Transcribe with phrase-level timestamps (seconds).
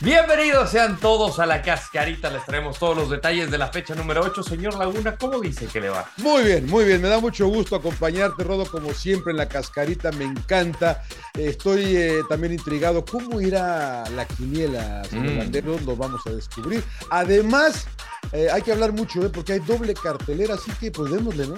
[0.00, 2.30] Bienvenidos sean todos a la cascarita.
[2.30, 4.44] Les traemos todos los detalles de la fecha número 8.
[4.44, 6.08] Señor Laguna, ¿cómo dice que le va?
[6.18, 7.02] Muy bien, muy bien.
[7.02, 10.12] Me da mucho gusto acompañarte, Rodo, como siempre en la cascarita.
[10.12, 11.02] Me encanta.
[11.34, 13.04] Estoy eh, también intrigado.
[13.04, 15.38] ¿Cómo irá la quiniela, señor Mm.
[15.38, 15.82] Landeros?
[15.82, 16.84] Lo vamos a descubrir.
[17.10, 17.86] Además,
[18.32, 19.30] eh, hay que hablar mucho, ¿eh?
[19.30, 21.56] porque hay doble cartelera, así que pues démosle, ¿no?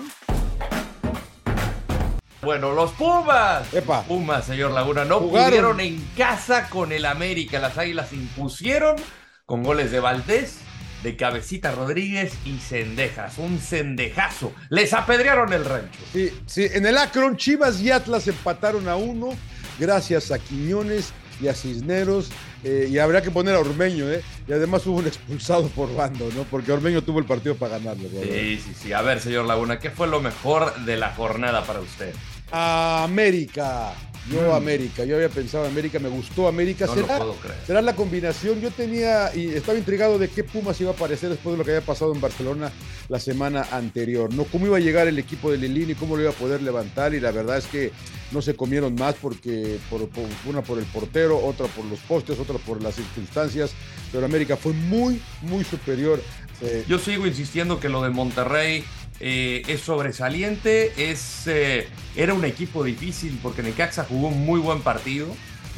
[2.42, 3.72] Bueno, los Pumas.
[3.74, 4.02] Epa.
[4.04, 5.48] Pumas, señor Laguna, no Jugaron.
[5.50, 7.58] pudieron en casa con el América.
[7.58, 8.96] Las Águilas impusieron
[9.44, 10.58] con goles de Valdés,
[11.02, 13.36] de Cabecita Rodríguez y Cendejas.
[13.38, 14.52] Un cendejazo.
[14.70, 15.98] Les apedrearon el rancho.
[16.12, 19.30] Sí, sí, en el Akron, Chivas y Atlas empataron a uno,
[19.78, 22.30] gracias a Quiñones y a Cisneros.
[22.62, 24.22] eh, y habría que poner a Ormeño, ¿eh?
[24.46, 26.42] Y además hubo un expulsado por bando, ¿no?
[26.44, 28.08] Porque Ormeño tuvo el partido para ganarlo.
[28.22, 28.92] Sí, sí, sí.
[28.92, 32.14] A ver, señor Laguna, ¿qué fue lo mejor de la jornada para usted?
[32.52, 33.94] América.
[34.30, 34.54] Yo Mm.
[34.54, 36.84] América, yo había pensado América, me gustó América.
[36.86, 37.56] No ¿Será, puedo creer.
[37.66, 38.60] será la combinación?
[38.60, 41.70] Yo tenía y estaba intrigado de qué Pumas iba a aparecer después de lo que
[41.72, 42.70] había pasado en Barcelona
[43.08, 44.32] la semana anterior.
[44.34, 47.14] No cómo iba a llegar el equipo de Lilini, cómo lo iba a poder levantar
[47.14, 47.92] y la verdad es que
[48.30, 52.38] no se comieron más porque por, por- una por el portero, otra por los postes,
[52.38, 53.70] otra por las circunstancias,
[54.12, 56.22] pero América fue muy muy superior.
[56.60, 58.84] Eh, Yo sigo insistiendo que lo de Monterrey
[59.20, 64.80] eh, es sobresaliente, es, eh, era un equipo difícil porque Necaxa jugó un muy buen
[64.82, 65.28] partido,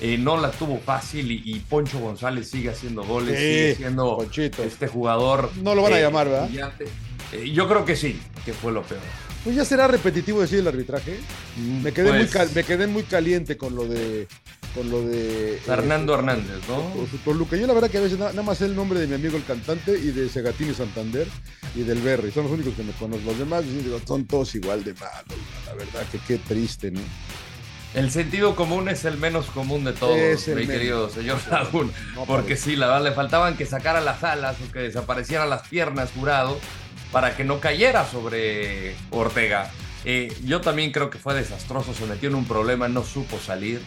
[0.00, 4.16] eh, no la tuvo fácil y, y Poncho González sigue haciendo goles, Sí, sigue siendo
[4.16, 4.62] Ponchito.
[4.64, 5.50] este jugador.
[5.62, 6.48] No lo van a llamar, ¿verdad?
[7.52, 9.00] yo creo que sí, que fue lo peor.
[9.44, 11.18] Pues ya será repetitivo decir el arbitraje.
[11.82, 14.28] Me quedé, muy, Pues, cal- me quedé muy caliente con lo de.
[14.74, 15.56] Con lo de.
[15.56, 16.90] eh, Fernando Hernández, ¿no?
[16.94, 17.56] con su Toluca.
[17.56, 19.36] Yo la verdad que a veces na- nada, más sé el nombre de mi amigo
[19.36, 21.26] el cantante y de Segatini Santander
[21.74, 22.32] y del Berry.
[22.32, 23.26] Son los únicos que me conocen.
[23.26, 25.38] Los demás digo, son todos igual de malos.
[25.66, 27.00] La verdad que qué triste, ¿no?
[27.94, 30.70] El sentido común es el menos común de todos, mi menos.
[30.70, 31.92] querido señor Laguna.
[32.14, 35.68] No, Porque sí, la verdad le faltaban que sacara las alas o que desaparecieran las
[35.68, 36.58] piernas jurado
[37.12, 39.70] para que no cayera sobre Ortega.
[40.06, 43.82] Eh, yo también creo que fue desastroso, se metió en un problema, no supo salir.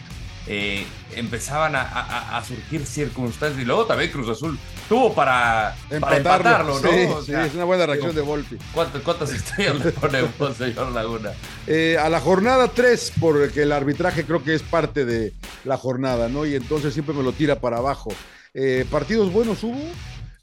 [0.48, 0.86] Eh,
[1.16, 4.56] empezaban a, a- a surgir circunstancias y luego también Cruz Azul
[4.88, 6.88] tuvo para para empatarlo, ¿no?
[6.88, 8.56] Sí, O sí, sea, es una buena reacción digo, de Volpi.
[8.72, 11.32] ¿cuántas, ¿Cuántas estrellas le ponemos, señor Laguna?
[11.66, 15.32] Eh, a la jornada 3, porque el arbitraje creo que es parte de
[15.64, 16.46] la jornada, ¿no?
[16.46, 18.12] Y entonces siempre me lo tira para abajo.
[18.54, 19.80] Eh, partidos buenos hubo.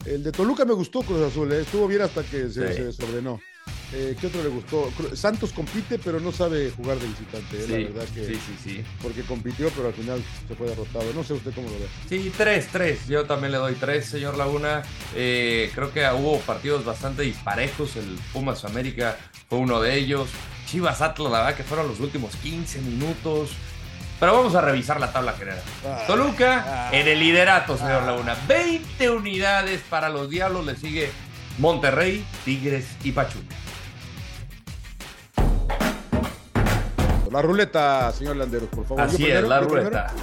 [0.06, 1.62] El de Toluca me gustó Cruz Azul, ¿eh?
[1.62, 2.74] estuvo bien hasta que se, Sí.
[2.74, 3.40] se desordenó.
[3.96, 4.92] Eh, ¿Qué otro le gustó?
[5.14, 7.64] Santos compite, pero no sabe jugar de visitante, ¿eh?
[7.66, 8.26] Sí, la verdad que.
[8.26, 8.84] sí, sí, sí.
[9.02, 11.06] Porque compitió, pero al final se fue derrotado.
[11.14, 11.88] No sé usted cómo lo ve.
[12.10, 13.08] Sí, tres, tres.
[13.08, 14.82] Yo también le doy tres, señor Laguna.
[15.16, 17.96] Eh, creo que hubo partidos bastante disparejos.
[17.96, 19.18] El Pumas América
[19.48, 20.30] fue uno de ellos.
[20.66, 23.52] Chivas Atlas, la verdad que fueron los últimos 15 minutos.
[24.20, 25.62] Pero vamos a revisar la tabla general.
[25.86, 28.06] Ah, Toluca ah, en el liderato, señor ah.
[28.08, 28.36] Laguna.
[28.48, 30.66] 20 unidades para los Diablos.
[30.66, 31.12] Le sigue
[31.60, 33.56] Monterrey, Tigres y Pachuca.
[37.34, 39.04] La ruleta, señor Landeros, por favor.
[39.04, 39.90] Así es, la primero.
[39.90, 40.14] ruleta.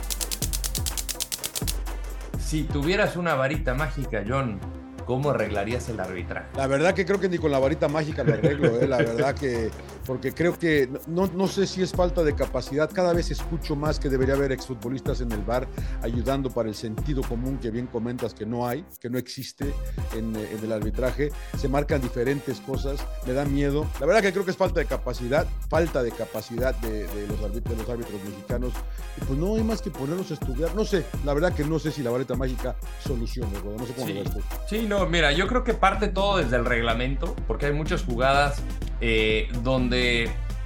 [2.39, 4.61] Si tuvieras una varita mágica, John,
[5.07, 6.47] ¿cómo arreglarías el arbitraje?
[6.57, 9.35] La verdad que creo que ni con la varita mágica lo arreglo, eh, la verdad
[9.35, 9.73] que,
[10.07, 13.99] porque creo que, no, no sé si es falta de capacidad, cada vez escucho más
[13.99, 15.69] que debería haber exfutbolistas en el bar
[16.03, 19.73] ayudando para el sentido común que bien comentas que no hay, que no existe
[20.17, 24.33] en, eh, en el arbitraje, se marcan diferentes cosas, me da miedo, la verdad que
[24.33, 27.91] creo que es falta de capacidad, falta de capacidad de, de los, árbitros, de los
[27.91, 28.73] árbitros mexicanos,
[29.17, 31.79] y pues no hay más que ponerlos a estudiar, no sé, la verdad que no
[31.79, 34.15] sé si la varita mágica soluciona, no sé cómo Sí.
[34.15, 34.69] lo.
[34.69, 38.61] Sí, no, mira, yo creo que parte todo desde el reglamento, porque hay muchas jugadas
[39.03, 40.00] eh, donde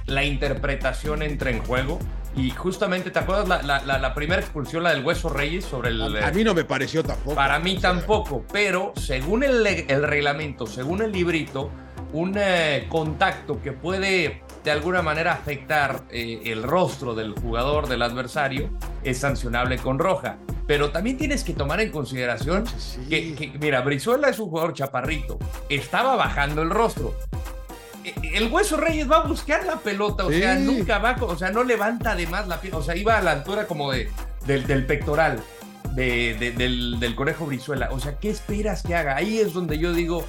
[0.05, 1.99] la interpretación entra en juego.
[2.37, 5.89] Y justamente, ¿te acuerdas la, la- la- la primera expulsión, la del Hueso Reyes sobre
[5.89, 6.01] el...
[6.21, 7.33] A, mí no me pareció tampoco.
[7.35, 9.63] Para mí tampoco, pero según el,
[10.03, 11.71] reglamento, según el librito,
[12.11, 18.01] un eh, contacto que puede de alguna manera afectar eh, el rostro del jugador, del
[18.01, 18.69] adversario,
[19.03, 20.37] es sancionable con roja.
[20.67, 22.99] Pero también tienes que tomar en consideración Sí.
[23.07, 25.37] que, que, mira, Brizuela es un jugador chaparrito,
[25.69, 27.13] estaba bajando el rostro.
[28.35, 30.39] El Hueso Reyes va a buscar la pelota, o Sí.
[30.39, 33.31] sea, nunca va, o sea, no levanta además la pierna, o sea, iba a la
[33.31, 34.11] altura como de,
[34.45, 35.41] del, del pectoral
[35.93, 37.89] de- de- del, del conejo Brizuela.
[37.91, 39.15] O sea, ¿qué esperas que haga?
[39.15, 40.25] Ahí es donde yo digo,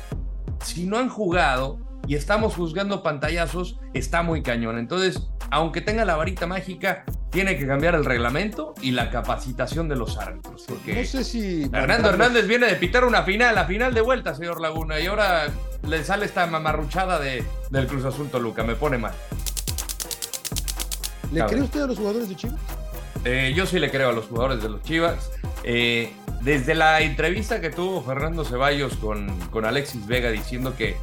[0.64, 4.78] si no han jugado y estamos juzgando pantallazos, está muy cañón.
[4.78, 7.04] Entonces, aunque tenga la varita mágica,
[7.36, 10.64] tiene que cambiar el reglamento y la capacitación de los árbitros.
[10.66, 11.68] Porque No sé si.
[11.68, 15.48] Fernando Hernández viene de pitar una final, la final de vuelta, señor Laguna, y ahora
[15.86, 18.62] le sale esta mamarruchada de, del Cruz Azul Toluca.
[18.62, 19.12] Me pone mal.
[21.30, 22.58] ¿Le cree usted a los jugadores de Chivas?
[23.26, 25.30] Eh, yo sí le creo a los jugadores de los Chivas.
[25.62, 30.96] Eh, desde la entrevista que tuvo Fernando Ceballos con, con Alexis Vega diciendo que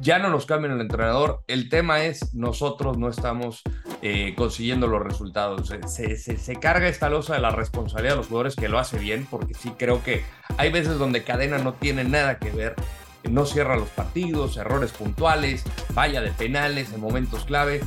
[0.00, 3.62] ya no nos cambian el entrenador, el tema es nosotros no estamos
[4.02, 5.72] eh, consiguiendo los resultados.
[5.86, 9.54] Se, carga esta losa de la responsabilidad de los jugadores que lo hace bien, porque
[9.54, 10.24] sí creo que
[10.58, 12.74] hay veces donde Cadena no tiene nada que ver,
[13.30, 17.80] no cierra los partidos, errores puntuales, falla de penales en momentos clave.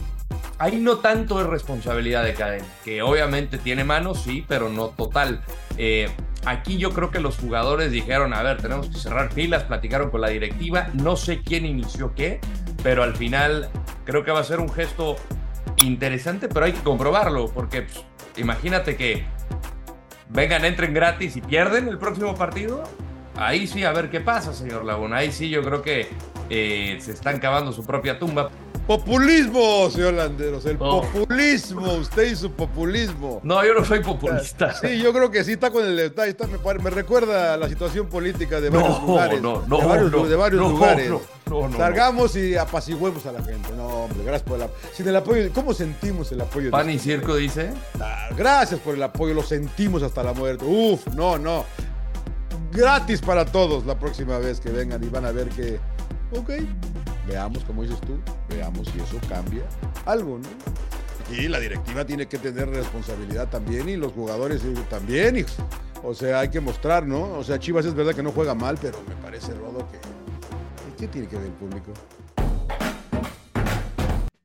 [0.58, 5.42] Ahí no tanto es responsabilidad de Cadena, que obviamente tiene manos, sí, pero no total.
[5.78, 6.10] Eh,
[6.46, 10.22] aquí yo creo que los jugadores dijeron, a ver, tenemos que cerrar filas, platicaron con
[10.22, 12.40] la directiva, no sé quién inició qué,
[12.84, 13.70] pero al final
[14.06, 15.16] creo que va a ser un gesto
[15.84, 18.06] interesante, pero hay que comprobarlo, porque pues,
[18.38, 19.26] imagínate que
[20.30, 22.84] vengan, entren gratis y pierden el próximo partido.
[23.38, 25.18] Ahí sí, a ver qué pasa, señor Laguna.
[25.18, 26.08] Ahí sí, yo creo que
[26.50, 28.50] eh, se están cavando su propia tumba.
[28.88, 31.02] Populismo, señor Landeros, el oh.
[31.02, 33.40] populismo, usted y su populismo.
[33.44, 34.76] No, yo no soy populista.
[34.76, 37.68] Sí, yo creo que sí está con el está, está, me, me, recuerda a la
[37.68, 39.42] situación política de varios no, lugares.
[39.42, 41.10] No, no, de varios, no, de varios no, lugares.
[41.10, 43.70] No, no, Salgamos y apaciguemos a la gente.
[43.76, 44.80] No, hombre, gracias por el apoyo.
[44.94, 46.70] Sin el apoyo, ¿cómo sentimos el apoyo?
[46.70, 47.72] Pan y circo dice.
[48.00, 50.64] Ah, gracias por el apoyo, lo sentimos hasta la muerte.
[50.64, 51.66] Uf, no, no.
[52.72, 55.80] Gratis para todos la próxima vez que vengan y van a ver que,
[56.38, 56.52] ok,
[57.28, 58.20] veamos, como dices tú,
[58.50, 59.64] veamos si eso cambia
[60.06, 61.36] algo, ¿no?
[61.36, 65.38] Y la directiva tiene que tener responsabilidad también y los jugadores también.
[65.38, 65.46] Y,
[66.04, 67.34] o sea, hay que mostrar, ¿no?
[67.38, 69.98] O sea, Chivas es verdad que no juega mal, pero me parece, Rodo, que...
[71.00, 71.92] ¿Qué tiene que ver el público?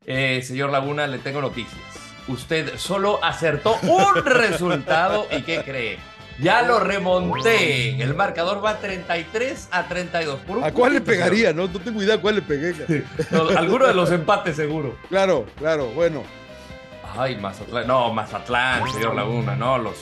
[0.04, 1.80] Eh, señor Laguna, le tengo noticias.
[2.26, 5.98] Usted solo acertó un resultado y ¿qué cree?
[6.40, 8.02] Ya lo remonté.
[8.02, 10.40] El marcador va 33 a 32.
[10.40, 11.52] Por ¿A cuál le pegaría?
[11.52, 12.74] No, no tengo idea a cuál le pegué.
[13.30, 14.96] No, alguno de los empates seguro.
[15.08, 16.22] Claro, claro, bueno.
[17.16, 17.86] Ay, Mazatlán.
[17.86, 19.78] No, Mazatlán, señor Laguna, no.
[19.78, 19.96] Los,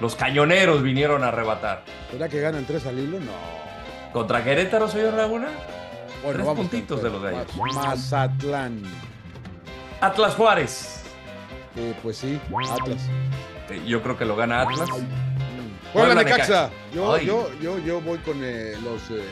[0.00, 1.84] los cañoneros vinieron a arrebatar.
[2.10, 3.20] ¿Será que ganan tres al hilo?
[3.20, 3.32] No.
[4.12, 5.48] ¿Contra Querétaro, señor Laguna?
[6.22, 7.46] Bueno, tres vamos puntitos de los de ellos.
[7.74, 8.82] Mazatlán.
[10.00, 11.02] Atlas Juárez.
[11.76, 12.40] Eh, pues sí,
[12.70, 13.08] Atlas.
[13.68, 14.88] Eh, Yo creo que lo gana Atlas.
[15.94, 16.70] Puebla Necaxa.
[16.94, 17.26] Yo, Ay.
[17.26, 19.24] yo, yo, yo voy con eh, los eh,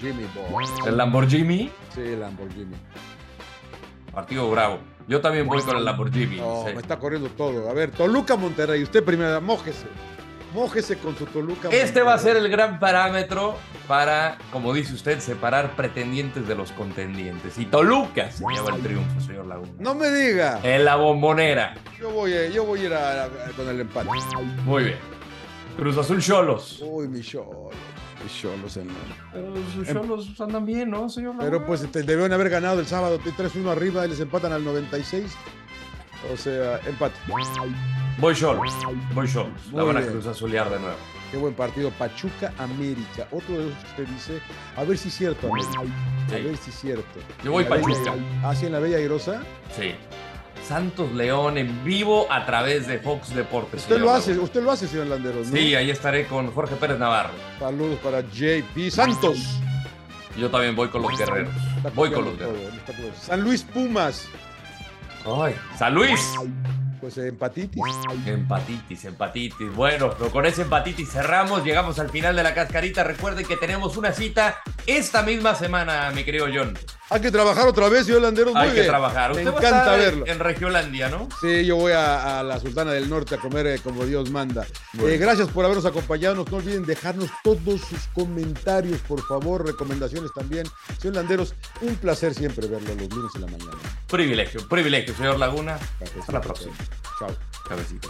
[0.00, 0.68] Jimmy Boys.
[0.86, 2.74] El Lamborghini, Sí, Lamborghini.
[4.12, 4.78] partido bravo.
[5.06, 6.36] Yo también voy con el Lamborghini.
[6.36, 6.74] No, sí.
[6.74, 7.68] me está corriendo todo.
[7.70, 8.82] A ver, Toluca Monterrey.
[8.82, 9.86] Usted primero, mójese.
[10.54, 12.46] Mójese con su Toluca Este va a ser Monterrey.
[12.46, 13.56] el gran parámetro
[13.86, 17.58] para, como dice usted, separar pretendientes de los contendientes.
[17.58, 19.70] Y Toluca se lleva el triunfo, señor Laguna.
[19.78, 20.60] No me diga.
[20.62, 21.74] En la bombonera.
[22.00, 24.08] Yo voy, eh, yo voy a ir a- a- con el empate.
[24.64, 24.96] Muy bien.
[25.78, 26.82] Cruz Azul Cholos.
[26.84, 27.70] Uy, mi cholo.
[28.22, 28.88] Mi cholos en
[29.32, 31.36] Pero sus Cholos andan bien, ¿no, señor?
[31.38, 35.36] Pero pues te debieron haber ganado el sábado 3-1 arriba y les empatan al 96.
[36.32, 37.14] O sea, empate.
[37.28, 37.44] Voy
[38.34, 38.74] Cholos.
[39.14, 39.72] Voy Cholos.
[39.72, 40.02] La van a.
[40.02, 40.96] Cruz Azulear de nuevo.
[41.30, 41.90] Qué buen partido.
[41.92, 43.28] Pachuca América.
[43.30, 44.40] Otro de esos que usted dice.
[44.76, 45.80] A ver si es cierto, América.
[45.80, 46.42] A Sí.
[46.42, 47.20] ver si es cierto.
[47.44, 48.14] Yo voy Bella- Pachuca.
[48.42, 49.42] Ah, sí, en la Bella Irosa.
[49.76, 49.94] Sí.
[50.68, 53.80] Santos León en vivo a través de Fox Deportes.
[53.80, 55.46] Usted lo hace, usted lo hace, señor Landeros.
[55.46, 55.56] ¿no?
[55.56, 57.30] Sí, ahí estaré con Jorge Pérez Navarro.
[57.58, 59.60] Saludos para JP Santos.
[60.36, 61.54] Yo también voy con los guerreros.
[61.94, 62.74] Voy con los guerreros.
[63.18, 64.26] San Luis Pumas.
[65.24, 66.20] Ay, San Luis.
[67.00, 67.82] Pues empatitis.
[68.26, 69.74] Empatitis, empatitis.
[69.74, 73.04] Bueno, pero con ese empatitis cerramos, llegamos al final de la cascarita.
[73.04, 76.76] Recuerden que tenemos una cita esta misma semana, mi querido John.
[77.10, 78.52] Hay que trabajar otra vez, señor Landeros.
[78.52, 78.86] Muy Hay que bien.
[78.86, 79.30] trabajar.
[79.34, 80.26] Me Usted va a encanta estar en- verlo.
[80.26, 81.28] en Regiolandia, ¿no?
[81.40, 84.66] Sí, yo voy a, a la Sultana del Norte a comer eh, como Dios manda.
[84.92, 85.08] Bueno.
[85.14, 86.44] Eh, gracias por habernos acompañado.
[86.50, 90.66] No olviden dejarnos todos sus comentarios, por favor, recomendaciones también.
[91.00, 93.78] Señor Landeros, un placer siempre verlo los lunes en la mañana.
[94.08, 95.78] Privilegio, privilegio, señor Laguna.
[96.20, 96.74] Hasta la próxima.
[97.18, 97.34] Chao.
[97.68, 98.08] Cabecita.